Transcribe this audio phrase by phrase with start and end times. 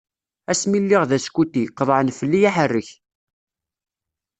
[0.51, 2.89] Asmi lliɣ d askuti, qeḍɛen fell-i aḥerrek.